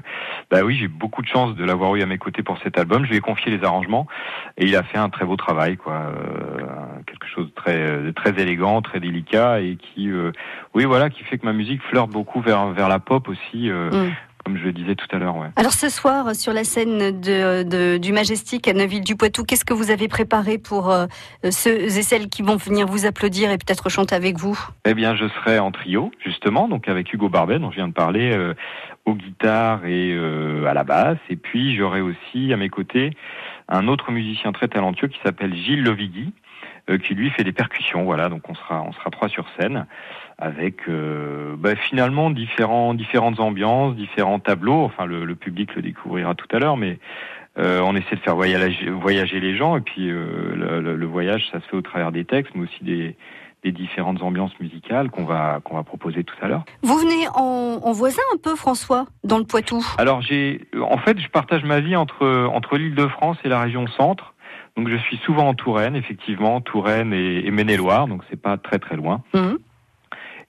bah 0.49 0.61
oui, 0.63 0.77
j'ai 0.77 0.87
beaucoup 0.87 1.21
de 1.21 1.27
chance 1.27 1.55
de 1.55 1.65
l'avoir 1.65 1.93
eu 1.97 2.01
à 2.01 2.05
mes 2.05 2.17
côtés 2.17 2.41
pour 2.41 2.57
cet 2.63 2.77
album. 2.77 3.03
Je 3.03 3.09
lui 3.09 3.17
ai 3.17 3.19
confié 3.19 3.51
les 3.51 3.65
arrangements 3.65 4.07
et 4.57 4.65
il 4.65 4.75
a 4.77 4.83
fait 4.83 4.97
un 4.97 5.09
très 5.09 5.25
beau 5.25 5.35
travail, 5.35 5.75
quoi. 5.75 5.93
Euh, 5.93 7.01
quelque 7.05 7.27
chose 7.27 7.47
de 7.47 7.53
très, 7.53 8.13
très 8.13 8.41
élégant, 8.41 8.81
très 8.81 9.01
délicat 9.01 9.59
et 9.59 9.75
qui, 9.75 10.09
oui, 10.73 10.85
voilà, 10.85 11.09
qui 11.09 11.23
fait 11.23 11.37
que 11.37 11.45
ma 11.45 11.53
musique 11.53 11.81
flirte 11.83 12.09
beaucoup 12.09 12.39
vers 12.39 12.67
vers 12.67 12.87
la 12.87 12.99
pop 12.99 13.27
aussi. 13.27 13.69
Mm. 13.69 14.13
Comme 14.45 14.57
je 14.57 14.63
le 14.65 14.73
disais 14.73 14.95
tout 14.95 15.07
à 15.11 15.19
l'heure, 15.19 15.37
ouais. 15.37 15.47
Alors 15.55 15.71
ce 15.71 15.87
soir, 15.87 16.35
sur 16.35 16.51
la 16.51 16.65
scène 16.65 17.21
de, 17.21 17.63
de- 17.63 17.97
du 17.97 18.11
Majestic 18.11 18.67
à 18.67 18.73
Neuville 18.73 19.03
du 19.03 19.15
Poitou, 19.15 19.43
qu'est-ce 19.45 19.63
que 19.63 19.73
vous 19.73 19.89
avez 19.89 20.09
préparé 20.09 20.57
pour 20.57 20.91
euh, 20.91 21.05
ceux 21.49 21.71
et 21.71 21.89
celles 22.01 22.27
qui 22.27 22.41
vont 22.41 22.57
venir 22.57 22.85
vous 22.85 23.05
applaudir 23.05 23.51
et 23.51 23.57
peut-être 23.57 23.87
chanter 23.89 24.15
avec 24.15 24.37
vous? 24.37 24.59
Eh 24.85 24.93
bien, 24.93 25.15
je 25.15 25.29
serai 25.29 25.59
en 25.59 25.71
trio, 25.71 26.11
justement, 26.23 26.67
donc 26.67 26.89
avec 26.89 27.13
Hugo 27.13 27.29
Barbet, 27.29 27.57
dont 27.59 27.71
je 27.71 27.77
viens 27.77 27.87
de 27.87 27.93
parler, 27.93 28.33
euh, 28.33 28.53
aux 29.05 29.15
guitares 29.15 29.85
et 29.85 30.11
euh, 30.11 30.65
à 30.65 30.73
la 30.73 30.83
basse. 30.83 31.19
Et 31.29 31.37
puis, 31.37 31.75
j'aurai 31.77 32.01
aussi 32.01 32.51
à 32.51 32.57
mes 32.57 32.69
côtés 32.69 33.11
un 33.69 33.87
autre 33.87 34.11
musicien 34.11 34.51
très 34.51 34.67
talentueux 34.67 35.07
qui 35.07 35.19
s'appelle 35.23 35.55
Gilles 35.55 35.83
Lovigui, 35.83 36.33
qui 36.97 37.15
lui 37.15 37.29
fait 37.29 37.43
des 37.43 37.51
percussions. 37.53 38.03
Voilà, 38.03 38.29
donc 38.29 38.49
on 38.49 38.55
sera, 38.55 38.81
on 38.81 38.91
sera 38.91 39.09
trois 39.09 39.29
sur 39.29 39.45
scène 39.57 39.85
avec 40.37 40.89
euh, 40.89 41.55
bah, 41.57 41.75
finalement 41.75 42.29
différents, 42.29 42.93
différentes 42.93 43.39
ambiances, 43.39 43.95
différents 43.95 44.39
tableaux. 44.39 44.83
Enfin, 44.83 45.05
le, 45.05 45.25
le 45.25 45.35
public 45.35 45.75
le 45.75 45.81
découvrira 45.81 46.35
tout 46.35 46.47
à 46.51 46.59
l'heure, 46.59 46.75
mais 46.75 46.99
euh, 47.59 47.79
on 47.81 47.95
essaie 47.95 48.15
de 48.15 48.21
faire 48.21 48.35
voyager, 48.35 48.89
voyager 48.89 49.39
les 49.39 49.55
gens. 49.55 49.77
Et 49.77 49.81
puis, 49.81 50.09
euh, 50.09 50.53
le, 50.55 50.81
le- 50.81 50.95
le 50.95 51.05
voyage, 51.05 51.47
ça 51.51 51.61
se 51.61 51.67
fait 51.67 51.77
au 51.77 51.81
travers 51.81 52.11
des 52.11 52.25
textes, 52.25 52.53
mais 52.55 52.63
aussi 52.63 52.83
des, 52.83 53.15
des 53.63 53.71
différentes 53.71 54.21
ambiances 54.23 54.59
musicales 54.59 55.09
qu'on 55.11 55.23
va, 55.23 55.61
qu'on 55.63 55.75
va 55.75 55.83
proposer 55.83 56.23
tout 56.23 56.35
à 56.41 56.47
l'heure. 56.47 56.65
Vous 56.81 56.97
venez 56.97 57.27
en, 57.35 57.79
en 57.83 57.91
voisin 57.93 58.23
un 58.33 58.37
peu, 58.37 58.55
François, 58.55 59.05
dans 59.23 59.37
le 59.37 59.45
Poitou? 59.45 59.85
Alors 59.99 60.21
j'ai, 60.21 60.67
en 60.81 60.97
fait, 60.97 61.19
je 61.19 61.29
partage 61.29 61.63
ma 61.63 61.79
vie 61.79 61.95
entre 61.95 62.47
entre 62.51 62.77
l'Île-de-France 62.77 63.37
et 63.45 63.49
la 63.49 63.61
région 63.61 63.87
Centre. 63.87 64.32
Donc 64.75 64.89
je 64.89 64.97
suis 64.97 65.17
souvent 65.17 65.49
en 65.49 65.53
Touraine, 65.53 65.95
effectivement, 65.95 66.61
Touraine 66.61 67.13
et, 67.13 67.45
et 67.45 67.51
Maine-et-Loire, 67.51 68.07
donc 68.07 68.23
c'est 68.29 68.41
pas 68.41 68.57
très 68.57 68.79
très 68.79 68.95
loin. 68.95 69.23
Mhm. 69.33 69.59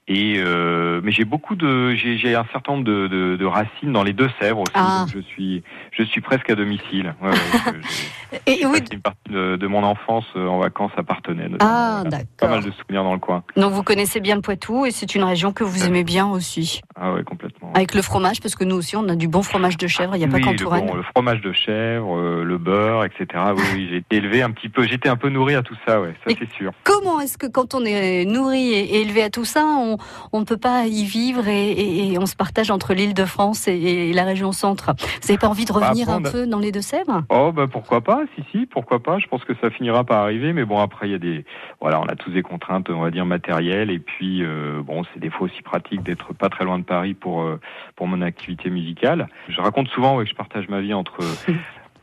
Et 0.06 0.34
euh, 0.38 1.00
mais 1.02 1.12
j'ai 1.12 1.24
beaucoup 1.24 1.54
de, 1.54 1.94
j'ai, 1.94 2.18
j'ai 2.18 2.34
un 2.34 2.44
certain 2.52 2.72
nombre 2.72 2.84
de, 2.84 3.06
de, 3.08 3.36
de 3.36 3.44
racines 3.46 3.90
dans 3.90 4.02
les 4.02 4.12
Deux-Sèvres 4.12 4.60
aussi. 4.60 4.72
Ah. 4.74 5.06
Donc 5.06 5.14
je 5.14 5.20
suis, 5.20 5.62
je 5.92 6.02
suis 6.02 6.20
presque 6.20 6.50
à 6.50 6.54
domicile. 6.54 7.14
Ouais, 7.22 7.30
ouais, 7.30 7.36
je- 7.72 8.38
Et 8.46 8.66
oui, 8.66 8.80
une 8.92 9.00
partie 9.00 9.30
de, 9.30 9.56
de 9.56 9.66
mon 9.66 9.82
enfance 9.82 10.26
euh, 10.36 10.46
en 10.46 10.58
vacances 10.58 10.92
appartenait. 10.98 11.48
Ah, 11.60 12.02
Pas 12.04 12.10
d'accord. 12.10 12.50
mal 12.50 12.62
de 12.64 12.70
souvenirs 12.72 13.02
dans 13.02 13.14
le 13.14 13.18
coin. 13.18 13.44
Donc 13.56 13.72
vous 13.72 13.82
connaissez 13.82 14.20
bien 14.20 14.34
le 14.34 14.42
Poitou 14.42 14.84
et 14.84 14.90
c'est 14.90 15.14
une 15.14 15.22
région 15.24 15.52
que 15.52 15.64
vous 15.64 15.86
aimez 15.86 16.04
bien 16.04 16.26
aussi. 16.26 16.82
Ah 16.96 17.14
ouais, 17.14 17.22
complètement. 17.24 17.72
Avec 17.74 17.94
le 17.94 18.02
fromage, 18.02 18.42
parce 18.42 18.56
que 18.56 18.64
nous 18.64 18.76
aussi 18.76 18.96
on 18.96 19.08
a 19.08 19.16
du 19.16 19.26
bon 19.28 19.42
fromage 19.42 19.78
de 19.78 19.86
chèvre, 19.86 20.14
il 20.16 20.18
n'y 20.18 20.24
a 20.24 20.28
pas 20.28 20.36
oui, 20.36 20.42
qu'en 20.42 20.50
le, 20.52 20.58
Touraine. 20.58 20.86
bon, 20.86 20.94
le 20.96 21.02
fromage 21.02 21.40
de 21.40 21.52
chèvre, 21.52 22.18
euh, 22.18 22.44
le 22.44 22.58
beurre, 22.58 23.06
etc. 23.06 23.26
Oui, 23.56 23.62
oui, 23.74 23.86
j'ai 23.90 23.96
été 23.98 24.16
élevé 24.16 24.42
un 24.42 24.50
petit 24.50 24.68
peu, 24.68 24.86
j'étais 24.86 25.08
un 25.08 25.16
peu 25.16 25.30
nourri 25.30 25.54
à 25.54 25.62
tout 25.62 25.76
ça, 25.86 26.00
ouais, 26.02 26.14
ça 26.26 26.34
c'est 26.38 26.52
sûr. 26.52 26.72
Comment 26.82 27.20
est-ce 27.20 27.38
que 27.38 27.46
quand 27.46 27.72
on 27.74 27.84
est 27.86 28.26
nourri 28.26 28.72
et 28.74 28.84
et 28.96 29.00
élevé 29.00 29.22
à 29.22 29.30
tout 29.30 29.44
ça, 29.46 29.64
on, 29.64 29.93
on, 29.94 30.38
on 30.38 30.40
ne 30.40 30.44
peut 30.44 30.56
pas 30.56 30.86
y 30.86 31.04
vivre 31.04 31.48
et, 31.48 31.70
et- 31.72 32.12
et 32.12 32.18
on 32.18 32.26
se 32.26 32.36
partage 32.36 32.70
entre 32.70 32.94
l'île 32.94 33.14
de 33.14 33.24
France 33.24 33.68
et, 33.68 33.72
et 33.74 34.12
la 34.12 34.24
région 34.24 34.52
centre. 34.52 34.92
Vous 34.98 35.28
n'avez 35.28 35.38
pas 35.38 35.48
envie 35.48 35.64
de 35.64 35.72
Bah, 35.72 35.80
revenir 35.88 36.10
un 36.10 36.24
a- 36.24 36.30
peu 36.30 36.46
dans 36.46 36.58
les 36.58 36.72
Deux-Sèvres? 36.72 37.22
Oh 37.30 37.52
bah 37.52 37.66
pourquoi 37.70 38.00
pas, 38.00 38.22
si 38.34 38.44
si, 38.52 38.66
pourquoi 38.66 39.02
pas? 39.02 39.18
Je 39.18 39.26
pense 39.26 39.44
que 39.44 39.54
ça 39.60 39.70
finira 39.70 40.04
par 40.04 40.22
arriver, 40.22 40.52
mais 40.52 40.64
bon 40.64 40.78
après 40.78 41.08
il 41.08 41.12
y 41.12 41.14
a 41.14 41.18
des, 41.18 41.44
voilà, 41.80 42.00
on 42.00 42.06
a 42.06 42.16
tous 42.16 42.30
des 42.30 42.42
contraintes, 42.42 42.90
on 42.90 43.00
va 43.00 43.10
dire 43.10 43.26
matérielles, 43.26 43.90
et 43.90 43.98
puis 43.98 44.42
euh, 44.44 44.82
bon 44.82 45.02
c'est 45.12 45.20
des 45.20 45.30
fois 45.30 45.46
aussi 45.46 45.62
pratique 45.62 46.02
d'être 46.02 46.32
pas 46.34 46.48
très 46.48 46.64
loin 46.64 46.78
de 46.78 46.84
Paris 46.84 47.14
pour 47.14 47.42
euh, 47.42 47.60
pour 47.96 48.06
mon 48.06 48.22
activité 48.22 48.70
musicale. 48.70 49.28
Je 49.48 49.60
raconte 49.60 49.88
souvent 49.88 50.16
ouais, 50.16 50.24
que 50.24 50.30
je 50.30 50.34
partage 50.36 50.68
ma 50.68 50.80
vie 50.80 50.94
entre 50.94 51.18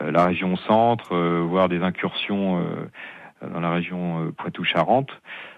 euh, 0.02 0.10
la 0.10 0.24
région 0.26 0.56
centre, 0.56 1.16
voire 1.42 1.68
des 1.68 1.82
incursions. 1.82 2.64
dans 3.52 3.60
la 3.60 3.70
région 3.72 4.32
Poitou-Charentes, 4.38 5.10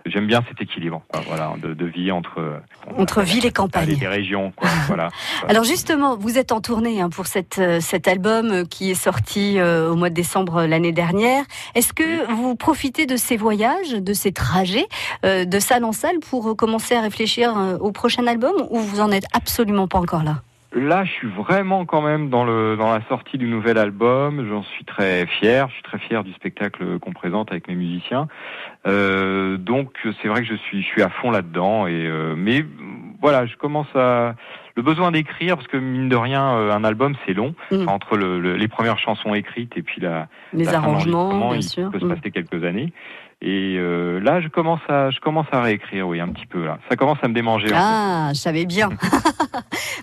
j'aime 0.06 0.26
bien 0.26 0.42
cet 0.48 0.60
équilibre, 0.60 1.02
quoi, 1.08 1.22
voilà, 1.26 1.54
de, 1.62 1.74
de 1.74 1.86
vie 1.86 2.10
entre 2.12 2.38
euh, 2.38 2.58
Entre 2.98 3.22
ville 3.22 3.46
et 3.46 3.52
campagne. 3.52 3.96
des 3.96 4.06
régions, 4.08 4.52
quoi, 4.56 4.68
voilà. 4.86 5.08
Alors 5.48 5.64
justement, 5.64 6.16
vous 6.16 6.38
êtes 6.38 6.52
en 6.52 6.60
tournée 6.60 7.00
hein, 7.00 7.08
pour 7.10 7.26
cette, 7.26 7.58
euh, 7.58 7.80
cet 7.80 8.06
album 8.08 8.50
euh, 8.50 8.64
qui 8.64 8.90
est 8.90 8.94
sorti 8.94 9.58
euh, 9.58 9.90
au 9.90 9.96
mois 9.96 10.10
de 10.10 10.14
décembre 10.14 10.64
l'année 10.64 10.92
dernière. 10.92 11.44
Est-ce 11.74 11.92
que 11.92 12.30
vous 12.32 12.54
profitez 12.54 13.06
de 13.06 13.16
ces 13.16 13.36
voyages, 13.36 13.90
de 13.92 14.12
ces 14.12 14.32
trajets, 14.32 14.86
euh, 15.24 15.44
de 15.44 15.58
salle 15.58 15.84
en 15.84 15.92
salle 15.92 16.18
pour 16.20 16.56
commencer 16.56 16.94
à 16.94 17.00
réfléchir 17.00 17.54
au 17.80 17.92
prochain 17.92 18.26
album 18.26 18.52
ou 18.70 18.78
vous 18.78 19.00
en 19.00 19.10
êtes 19.10 19.26
absolument 19.32 19.88
pas 19.88 19.98
encore 19.98 20.22
là? 20.22 20.42
Là, 20.74 21.04
je 21.04 21.10
suis 21.12 21.28
vraiment 21.28 21.84
quand 21.84 22.02
même 22.02 22.30
dans 22.30 22.44
le 22.44 22.76
dans 22.76 22.92
la 22.92 23.00
sortie 23.08 23.38
du 23.38 23.46
nouvel 23.46 23.78
album. 23.78 24.44
J'en 24.48 24.62
suis 24.64 24.84
très 24.84 25.24
fier. 25.26 25.68
Je 25.68 25.74
suis 25.74 25.82
très 25.84 25.98
fier 25.98 26.24
du 26.24 26.32
spectacle 26.32 26.98
qu'on 26.98 27.12
présente 27.12 27.52
avec 27.52 27.68
mes 27.68 27.76
musiciens. 27.76 28.26
Euh, 28.86 29.56
donc, 29.56 29.90
c'est 30.20 30.28
vrai 30.28 30.40
que 30.42 30.48
je 30.48 30.54
suis 30.56 30.82
je 30.82 30.86
suis 30.86 31.02
à 31.02 31.10
fond 31.10 31.30
là-dedans. 31.30 31.86
Et 31.86 31.92
euh, 32.06 32.34
mais 32.36 32.64
voilà, 33.22 33.46
je 33.46 33.54
commence 33.56 33.86
à 33.94 34.34
le 34.74 34.82
besoin 34.82 35.12
d'écrire 35.12 35.54
parce 35.56 35.68
que 35.68 35.76
mine 35.76 36.08
de 36.08 36.16
rien, 36.16 36.44
euh, 36.56 36.72
un 36.72 36.82
album 36.82 37.14
c'est 37.24 37.34
long. 37.34 37.54
Enfin, 37.70 37.86
entre 37.92 38.16
le, 38.16 38.40
le- 38.40 38.56
les 38.56 38.66
premières 38.68 38.98
chansons 38.98 39.32
écrites 39.32 39.76
et 39.76 39.82
puis 39.82 40.00
la 40.00 40.26
Les 40.52 40.64
la 40.64 40.78
arrangements, 40.78 41.50
bien 41.50 41.58
il 41.58 41.62
sûr. 41.62 41.88
peut 41.92 42.00
se 42.00 42.04
Mm. 42.04 42.14
passer 42.16 42.30
quelques 42.32 42.64
années. 42.64 42.92
Et 43.42 43.76
euh, 43.78 44.20
là, 44.20 44.40
je 44.40 44.48
commence 44.48 44.80
à 44.88 45.10
je 45.10 45.20
commence 45.20 45.46
à 45.52 45.60
réécrire, 45.60 46.08
oui, 46.08 46.18
un 46.18 46.28
petit 46.28 46.46
peu 46.46 46.64
là. 46.64 46.78
Ça 46.88 46.96
commence 46.96 47.18
à 47.22 47.28
me 47.28 47.34
démanger. 47.34 47.72
en 47.72 47.76
Ah, 47.78 48.28
je 48.34 48.38
savais 48.40 48.64
bien. 48.64 48.88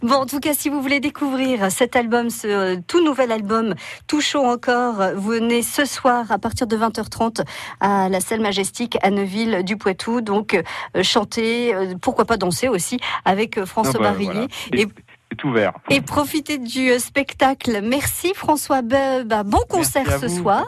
bon, 0.01 0.15
en 0.15 0.25
tout 0.25 0.39
cas, 0.39 0.53
si 0.53 0.70
vous 0.70 0.81
voulez 0.81 1.00
découvrir 1.00 1.72
cet 1.72 1.96
album, 1.96 2.29
ce 2.29 2.48
euh, 2.48 2.75
tout 2.88 3.03
nouvel 3.03 3.31
album, 3.31 3.75
tout 4.08 4.22
chaud 4.22 4.46
encore, 4.46 4.96
vous 5.15 5.31
venez 5.31 5.62
ce 5.62 5.86
soir 5.86 6.31
à 6.31 6.38
partir 6.38 6.67
de 6.67 6.77
20h30 6.77 7.43
à 7.79 8.10
la 8.10 8.20
salle 8.20 8.41
Majestique 8.41 8.98
à 9.01 9.10
Neuville 9.12 9.63
du 9.63 9.77
Poitou. 9.77 10.22
Donc, 10.22 10.53
euh, 10.96 11.03
chanter, 11.03 11.74
euh, 11.75 11.93
pourquoi 12.01 12.25
pas 12.25 12.38
danser 12.38 12.67
aussi 12.67 13.00
avec 13.25 13.63
François 13.65 14.00
bah, 14.00 14.12
Barillier. 14.12 14.31
voilà. 14.31 14.48
Et, 14.74 14.88
C'est 15.31 15.43
ouvert. 15.46 15.74
et 15.89 16.01
profiter 16.01 16.58
du 16.58 16.89
spectacle. 17.00 17.79
Merci 17.84 18.34
François. 18.36 18.81
Bah, 18.81 19.43
bon 19.43 19.62
concert 19.70 20.20
ce 20.20 20.25
vous. 20.25 20.41
soir. 20.41 20.65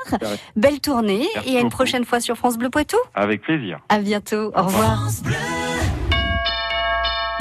Belle 0.56 0.80
tournée 0.80 1.28
Merci 1.36 1.50
et 1.50 1.56
à 1.58 1.60
une 1.60 1.63
beaucoup. 1.66 1.75
prochaine 1.78 2.06
fois 2.06 2.20
sur 2.22 2.38
France 2.38 2.58
Bleu 2.58 2.70
Poitou. 2.70 2.98
Avec 3.13 3.42
plaisir. 3.42 3.80
À 3.90 4.00
bientôt. 4.00 4.52
Au 4.56 4.63
revoir. 4.63 5.10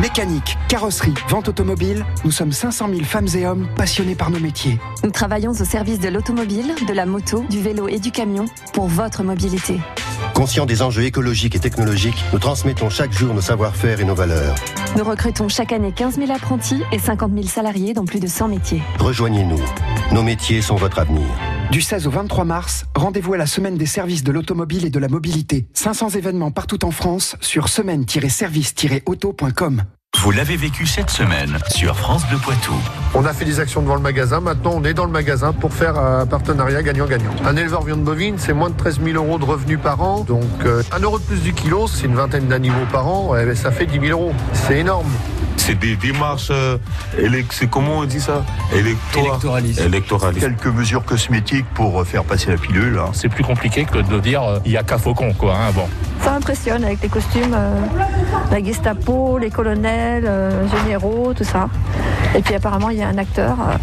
Mécanique, 0.00 0.56
carrosserie, 0.68 1.12
vente 1.28 1.48
automobile, 1.48 2.06
nous 2.24 2.30
sommes 2.30 2.52
500 2.52 2.88
000 2.88 3.04
femmes 3.04 3.26
et 3.34 3.46
hommes 3.46 3.68
passionnés 3.76 4.14
par 4.14 4.30
nos 4.30 4.40
métiers. 4.40 4.78
Nous 5.04 5.10
travaillons 5.10 5.50
au 5.50 5.64
service 5.64 6.00
de 6.00 6.08
l'automobile, 6.08 6.74
de 6.88 6.92
la 6.94 7.04
moto, 7.04 7.44
du 7.50 7.60
vélo 7.60 7.86
et 7.86 7.98
du 7.98 8.10
camion 8.10 8.46
pour 8.72 8.86
votre 8.86 9.22
mobilité. 9.22 9.78
Conscients 10.32 10.64
des 10.64 10.80
enjeux 10.80 11.04
écologiques 11.04 11.54
et 11.54 11.58
technologiques, 11.58 12.24
nous 12.32 12.38
transmettons 12.38 12.88
chaque 12.88 13.12
jour 13.12 13.34
nos 13.34 13.42
savoir-faire 13.42 14.00
et 14.00 14.04
nos 14.04 14.14
valeurs. 14.14 14.54
Nous 14.96 15.04
recrutons 15.04 15.50
chaque 15.50 15.72
année 15.72 15.92
15 15.92 16.16
000 16.16 16.32
apprentis 16.32 16.82
et 16.92 16.98
50 16.98 17.32
000 17.34 17.46
salariés 17.46 17.92
dans 17.92 18.06
plus 18.06 18.20
de 18.20 18.26
100 18.26 18.48
métiers. 18.48 18.82
Rejoignez-nous. 18.98 19.60
Nos 20.12 20.22
métiers 20.22 20.62
sont 20.62 20.76
votre 20.76 20.98
avenir. 20.98 21.26
Du 21.70 21.80
16 21.80 22.06
au 22.08 22.10
23 22.10 22.44
mars, 22.44 22.84
rendez-vous 22.96 23.34
à 23.34 23.36
la 23.36 23.46
semaine 23.46 23.76
des 23.76 23.86
services 23.86 24.24
de 24.24 24.32
l'automobile 24.32 24.84
et 24.84 24.90
de 24.90 24.98
la 24.98 25.06
mobilité. 25.06 25.68
500 25.74 26.08
événements 26.10 26.50
partout 26.50 26.84
en 26.84 26.90
France 26.90 27.36
sur 27.40 27.68
semaine-service-auto.com. 27.68 29.84
Vous 30.18 30.32
l'avez 30.32 30.56
vécu 30.56 30.86
cette 30.86 31.10
semaine 31.10 31.56
sur 31.68 31.96
France 31.96 32.26
Bleu 32.28 32.38
Poitou. 32.38 32.74
On 33.14 33.24
a 33.24 33.32
fait 33.32 33.44
des 33.44 33.60
actions 33.60 33.82
devant 33.82 33.94
le 33.94 34.00
magasin, 34.00 34.40
maintenant 34.40 34.72
on 34.74 34.82
est 34.82 34.94
dans 34.94 35.04
le 35.04 35.12
magasin 35.12 35.52
pour 35.52 35.72
faire 35.72 35.96
un 35.96 36.26
partenariat 36.26 36.82
gagnant-gagnant. 36.82 37.30
Un 37.44 37.54
éleveur 37.54 37.84
viande 37.84 38.02
bovine, 38.02 38.34
c'est 38.36 38.52
moins 38.52 38.70
de 38.70 38.76
13 38.76 38.98
000 39.04 39.24
euros 39.24 39.38
de 39.38 39.44
revenus 39.44 39.78
par 39.80 40.02
an, 40.02 40.24
donc 40.24 40.42
euh, 40.64 40.82
un 40.90 40.98
euro 40.98 41.20
de 41.20 41.24
plus 41.24 41.40
du 41.40 41.52
kilo, 41.52 41.86
c'est 41.86 42.06
une 42.06 42.16
vingtaine 42.16 42.48
d'animaux 42.48 42.86
par 42.90 43.06
an, 43.06 43.36
eh 43.36 43.54
ça 43.54 43.70
fait 43.70 43.86
10 43.86 44.08
000 44.08 44.20
euros. 44.20 44.34
C'est 44.52 44.80
énorme. 44.80 45.06
C'est 45.60 45.78
des 45.78 45.94
démarches, 45.94 46.48
euh, 46.50 46.78
élec- 47.18 47.52
c'est 47.52 47.68
comment 47.68 47.98
on 47.98 48.04
dit 48.04 48.20
ça? 48.20 48.44
Électoralistes. 49.84 50.40
Quelques 50.40 50.66
mesures 50.66 51.04
cosmétiques 51.04 51.66
pour 51.74 52.04
faire 52.06 52.24
passer 52.24 52.50
la 52.50 52.56
pilule. 52.56 52.98
hein. 52.98 53.10
C'est 53.12 53.28
plus 53.28 53.44
compliqué 53.44 53.84
que 53.84 53.98
de 53.98 54.18
dire 54.20 54.42
euh, 54.42 54.58
il 54.64 54.72
y 54.72 54.76
a 54.76 54.82
qu'à 54.82 54.98
faucon 54.98 55.32
quoi. 55.34 55.54
hein, 55.54 55.70
bon. 55.74 55.86
Ça 56.22 56.30
m'impressionne 56.32 56.82
avec 56.84 57.00
les 57.02 57.08
costumes, 57.08 57.54
euh, 57.54 57.80
la 58.50 58.62
Gestapo, 58.64 59.38
les 59.38 59.50
colonels, 59.50 60.24
euh, 60.26 60.66
généraux, 60.68 61.32
tout 61.36 61.44
ça. 61.44 61.68
Et 62.36 62.40
puis 62.42 62.54
apparemment 62.54 62.90
il 62.90 62.98
y 62.98 63.02
a 63.02 63.08
un 63.08 63.18
acteur. 63.18 63.56
euh, 63.60 63.74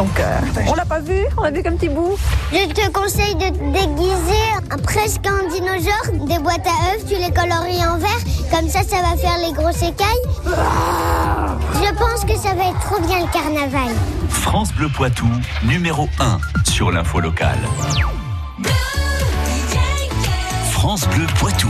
donc 0.00 0.18
euh, 0.18 0.40
on 0.66 0.74
l'a 0.74 0.86
pas 0.86 1.00
vu, 1.00 1.26
on 1.36 1.42
l'a 1.42 1.50
vu 1.50 1.62
qu'un 1.62 1.76
petit 1.76 1.90
bout. 1.90 2.16
Je 2.52 2.72
te 2.72 2.90
conseille 2.90 3.34
de 3.34 3.50
te 3.50 3.64
déguiser 3.70 4.46
en 4.72 4.78
presque 4.78 5.26
un 5.26 5.46
dinosaure, 5.50 6.26
des 6.26 6.38
boîtes 6.38 6.66
à 6.66 6.94
œufs, 6.94 7.04
tu 7.06 7.16
les 7.16 7.30
coloris 7.30 7.84
en 7.84 7.98
vert, 7.98 8.08
comme 8.50 8.66
ça 8.70 8.82
ça 8.82 9.02
va 9.02 9.14
faire 9.18 9.36
les 9.46 9.52
grosses 9.52 9.82
écailles. 9.82 10.24
Je 10.46 11.94
pense 11.98 12.24
que 12.24 12.34
ça 12.34 12.54
va 12.54 12.70
être 12.70 12.80
trop 12.80 12.98
bien 13.02 13.20
le 13.20 13.30
carnaval. 13.30 13.94
France 14.30 14.72
Bleu 14.72 14.88
Poitou, 14.88 15.28
numéro 15.64 16.08
1 16.18 16.38
sur 16.64 16.90
l'info 16.90 17.20
locale. 17.20 17.58
France 20.70 21.06
Bleu 21.08 21.26
Poitou. 21.38 21.68